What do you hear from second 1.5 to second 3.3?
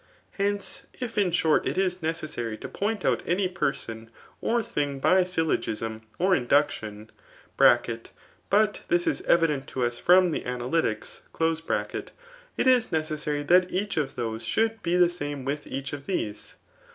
it is necessary to pcmit out